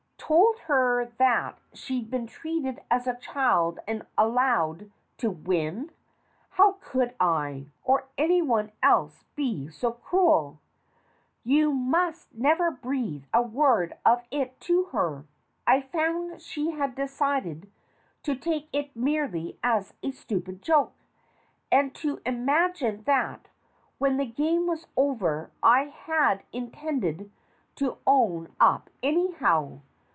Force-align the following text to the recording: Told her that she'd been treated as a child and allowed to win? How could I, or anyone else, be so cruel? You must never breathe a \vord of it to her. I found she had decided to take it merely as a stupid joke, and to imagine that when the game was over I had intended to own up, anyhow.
Told 0.33 0.59
her 0.59 1.07
that 1.17 1.59
she'd 1.73 2.09
been 2.09 2.25
treated 2.25 2.79
as 2.89 3.05
a 3.05 3.17
child 3.17 3.79
and 3.85 4.07
allowed 4.17 4.89
to 5.17 5.29
win? 5.29 5.91
How 6.51 6.73
could 6.79 7.13
I, 7.19 7.65
or 7.83 8.07
anyone 8.17 8.71
else, 8.81 9.25
be 9.35 9.67
so 9.67 9.91
cruel? 9.91 10.61
You 11.43 11.73
must 11.73 12.33
never 12.33 12.71
breathe 12.71 13.25
a 13.33 13.43
\vord 13.43 13.97
of 14.05 14.23
it 14.31 14.57
to 14.61 14.85
her. 14.85 15.25
I 15.67 15.81
found 15.81 16.41
she 16.41 16.71
had 16.71 16.95
decided 16.95 17.69
to 18.23 18.33
take 18.33 18.69
it 18.71 18.95
merely 18.95 19.59
as 19.61 19.93
a 20.01 20.11
stupid 20.11 20.61
joke, 20.61 20.93
and 21.73 21.93
to 21.95 22.21
imagine 22.25 23.03
that 23.03 23.49
when 23.97 24.15
the 24.15 24.27
game 24.31 24.65
was 24.65 24.87
over 24.95 25.51
I 25.61 25.85
had 25.85 26.43
intended 26.53 27.29
to 27.75 27.97
own 28.07 28.55
up, 28.61 28.89
anyhow. 29.03 29.81